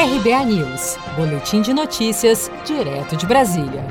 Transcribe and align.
RBA 0.00 0.44
News, 0.44 0.96
Boletim 1.16 1.60
de 1.60 1.74
Notícias, 1.74 2.48
direto 2.64 3.16
de 3.16 3.26
Brasília. 3.26 3.84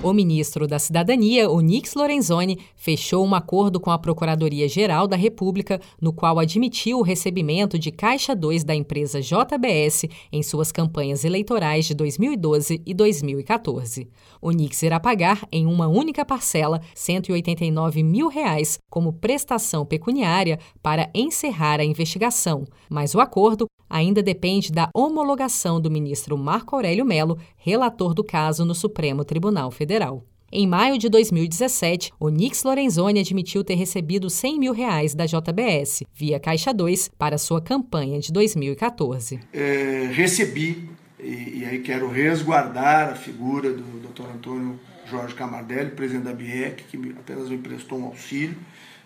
O 0.00 0.12
ministro 0.12 0.68
da 0.68 0.78
Cidadania, 0.78 1.50
Onix 1.50 1.96
Lorenzoni, 1.96 2.60
fechou 2.76 3.26
um 3.26 3.34
acordo 3.34 3.80
com 3.80 3.90
a 3.90 3.98
Procuradoria-Geral 3.98 5.08
da 5.08 5.16
República, 5.16 5.80
no 6.00 6.12
qual 6.12 6.38
admitiu 6.38 7.00
o 7.00 7.02
recebimento 7.02 7.76
de 7.76 7.90
Caixa 7.90 8.36
2 8.36 8.62
da 8.62 8.72
empresa 8.72 9.20
JBS 9.20 10.04
em 10.30 10.44
suas 10.44 10.70
campanhas 10.70 11.24
eleitorais 11.24 11.86
de 11.86 11.94
2012 11.94 12.80
e 12.86 12.94
2014. 12.94 14.08
Onix 14.40 14.80
irá 14.84 15.00
pagar, 15.00 15.44
em 15.50 15.66
uma 15.66 15.88
única 15.88 16.24
parcela, 16.24 16.80
189 16.94 18.00
mil 18.04 18.28
reais 18.28 18.78
como 18.88 19.12
prestação 19.12 19.84
pecuniária 19.84 20.60
para 20.80 21.10
encerrar 21.12 21.80
a 21.80 21.84
investigação, 21.84 22.64
mas 22.88 23.12
o 23.12 23.18
acordo 23.18 23.66
ainda 23.88 24.22
depende 24.22 24.72
da 24.72 24.88
homologação 24.94 25.80
do 25.80 25.90
ministro 25.90 26.36
Marco 26.36 26.74
Aurélio 26.74 27.04
Melo, 27.04 27.38
relator 27.56 28.14
do 28.14 28.24
caso 28.24 28.64
no 28.64 28.74
Supremo 28.74 29.24
Tribunal 29.24 29.70
Federal. 29.70 30.24
Em 30.52 30.66
maio 30.66 30.96
de 30.96 31.08
2017, 31.08 32.12
o 32.20 32.28
Nix 32.28 32.62
Lorenzoni 32.62 33.18
admitiu 33.18 33.64
ter 33.64 33.74
recebido 33.74 34.30
100 34.30 34.58
mil 34.58 34.72
reais 34.72 35.12
da 35.12 35.26
JBS, 35.26 36.04
via 36.14 36.38
Caixa 36.38 36.72
2, 36.72 37.10
para 37.18 37.36
sua 37.36 37.60
campanha 37.60 38.20
de 38.20 38.32
2014. 38.32 39.40
É, 39.52 40.08
recebi, 40.12 40.88
e, 41.18 41.58
e, 41.58 41.64
aí 41.68 41.80
quero 41.80 42.08
resguardar 42.08 43.10
a 43.10 43.14
figura 43.16 43.72
do 43.72 44.08
Dr. 44.08 44.30
Antônio 44.34 44.78
Jorge 45.04 45.34
Camardelli, 45.34 45.90
presidente 45.90 46.24
da 46.24 46.32
BIEC, 46.32 46.84
que 46.84 47.14
apenas 47.18 47.48
me 47.48 47.58
prestou 47.58 47.98
um 47.98 48.04
auxílio, 48.04 48.56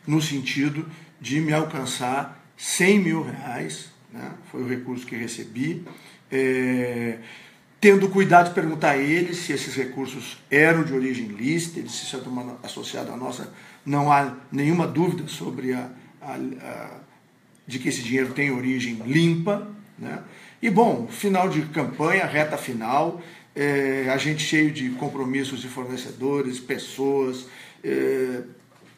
no 0.06 0.20
sentido 0.20 0.86
de 1.18 1.40
me 1.40 1.52
alcançar 1.54 2.44
100 2.56 2.98
mil 2.98 3.22
reais 3.22 3.90
né? 4.12 4.32
foi 4.50 4.62
o 4.62 4.68
recurso 4.68 5.06
que 5.06 5.16
recebi. 5.16 5.84
É, 6.30 7.18
tendo 7.80 8.08
cuidado 8.08 8.48
de 8.48 8.54
perguntar 8.54 8.90
a 8.90 8.96
ele 8.98 9.34
se 9.34 9.52
esses 9.52 9.74
recursos 9.74 10.38
eram 10.50 10.84
de 10.84 10.92
origem 10.92 11.26
lícita, 11.26 11.80
se 11.88 12.04
isso 12.04 12.16
é 12.16 12.28
uma 12.28 12.58
associada 12.62 13.12
à 13.12 13.16
nossa, 13.16 13.52
não 13.84 14.12
há 14.12 14.36
nenhuma 14.52 14.86
dúvida 14.86 15.26
sobre 15.26 15.72
a, 15.72 15.88
a, 16.20 16.34
a, 16.34 16.90
de 17.66 17.78
que 17.78 17.88
esse 17.88 18.02
dinheiro 18.02 18.32
tem 18.34 18.50
origem 18.50 18.96
limpa. 19.06 19.66
Né? 19.98 20.22
E 20.60 20.68
bom, 20.68 21.08
final 21.08 21.48
de 21.48 21.62
campanha, 21.62 22.26
reta 22.26 22.58
final, 22.58 23.22
é, 23.56 24.08
a 24.10 24.16
gente 24.18 24.42
cheio 24.42 24.70
de 24.70 24.90
compromissos 24.90 25.60
de 25.60 25.68
fornecedores, 25.68 26.60
pessoas, 26.60 27.46
é, 27.82 28.42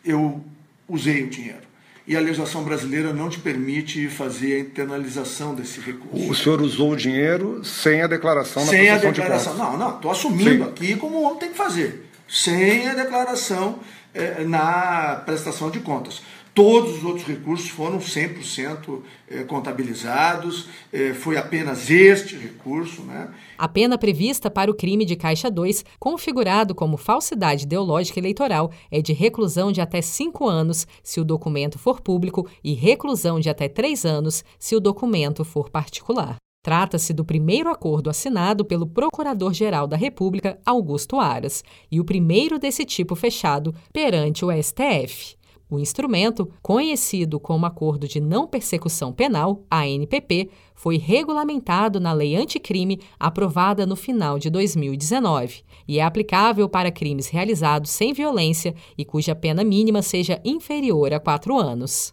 eu 0.05 0.45
usei 0.89 1.23
o 1.23 1.31
dinheiro 1.31 1.72
e 2.06 2.17
a 2.17 2.20
legislação 2.20 2.64
brasileira 2.64 3.12
não 3.12 3.28
te 3.28 3.39
permite 3.39 4.08
fazer 4.08 4.55
a 4.55 4.58
internalização 4.58 5.55
desse 5.55 5.81
recurso. 5.81 6.31
O 6.31 6.34
senhor 6.34 6.61
usou 6.61 6.92
o 6.92 6.97
dinheiro 6.97 7.64
sem 7.64 8.03
a 8.03 8.06
declaração 8.06 8.64
sem 8.67 8.91
a 8.91 8.98
declaração. 8.98 9.53
De 9.53 9.58
não, 9.58 9.77
não, 9.77 9.97
estou 9.97 10.11
assumindo 10.11 10.64
Sim. 10.64 10.70
aqui 10.70 10.97
como 10.97 11.19
o 11.19 11.23
homem 11.23 11.39
tem 11.39 11.50
que 11.50 11.56
fazer. 11.56 12.06
Sem 12.28 12.89
a 12.89 12.95
declaração 12.95 13.78
eh, 14.14 14.45
na 14.45 15.23
prestação 15.25 15.70
de 15.70 15.80
contas. 15.80 16.23
Todos 16.55 16.98
os 16.98 17.05
outros 17.05 17.27
recursos 17.27 17.70
foram 17.70 17.98
100% 17.98 19.00
eh, 19.31 19.42
contabilizados, 19.45 20.69
eh, 20.92 21.14
foi 21.14 21.39
apenas 21.39 21.89
este 21.89 22.36
recurso. 22.36 23.00
Né? 23.03 23.33
A 23.56 23.67
pena 23.67 23.97
prevista 23.97 24.50
para 24.50 24.70
o 24.70 24.75
crime 24.75 25.06
de 25.06 25.17
Caixa 25.17 25.50
2, 25.50 25.83
configurado 25.98 26.75
como 26.75 26.98
falsidade 26.98 27.64
ideológica 27.64 28.19
eleitoral, 28.19 28.70
é 28.91 29.00
de 29.00 29.14
reclusão 29.14 29.73
de 29.73 29.80
até 29.80 30.03
cinco 30.03 30.47
anos 30.47 30.86
se 31.03 31.20
o 31.20 31.25
documento 31.25 31.78
for 31.78 32.03
público 32.03 32.47
e 32.62 32.75
reclusão 32.75 33.41
de 33.41 33.48
até 33.48 33.67
três 33.67 34.05
anos 34.05 34.45
se 34.58 34.77
o 34.77 34.80
documento 34.80 35.47
for 35.47 35.70
particular. 35.70 36.36
Trata-se 36.62 37.14
do 37.14 37.25
primeiro 37.25 37.70
acordo 37.70 38.11
assinado 38.11 38.62
pelo 38.62 38.86
Procurador-Geral 38.86 39.86
da 39.86 39.97
República, 39.97 40.61
Augusto 40.67 41.19
Aras, 41.19 41.64
e 41.91 41.98
o 41.98 42.05
primeiro 42.05 42.58
desse 42.58 42.84
tipo 42.84 43.17
fechado 43.17 43.75
perante 43.91 44.45
o 44.45 44.62
STF. 44.62 45.41
O 45.73 45.81
instrumento, 45.81 46.51
conhecido 46.61 47.41
como 47.41 47.65
Acordo 47.65 48.07
de 48.07 48.21
Não 48.21 48.47
Persecução 48.47 49.11
Penal, 49.11 49.65
ANPP, 49.71 50.51
foi 50.75 50.99
regulamentado 50.99 51.99
na 51.99 52.13
Lei 52.13 52.37
Anticrime, 52.37 53.01
aprovada 53.19 53.87
no 53.87 53.97
final 53.97 54.39
de 54.39 54.51
2019, 54.51 55.63
e 55.89 55.99
é 55.99 56.03
aplicável 56.03 56.69
para 56.69 56.93
crimes 56.93 57.29
realizados 57.29 57.91
sem 57.91 58.13
violência 58.13 58.75
e 58.99 59.03
cuja 59.03 59.35
pena 59.35 59.65
mínima 59.65 60.03
seja 60.03 60.39
inferior 60.45 61.15
a 61.15 61.19
quatro 61.19 61.59
anos. 61.59 62.13